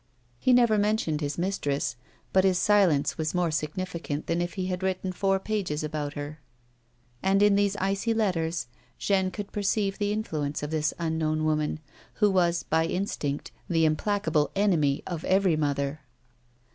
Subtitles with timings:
[0.39, 1.95] He never mentioned his mistress,
[2.33, 6.39] but his silence was more significant than if he had written four pages about her;
[7.21, 8.65] and, in these icy letters,
[8.97, 11.81] Jeanne could perceive the in fluence of this unknown woman
[12.15, 15.99] who was, by instinct, the implacable enemy of every mother.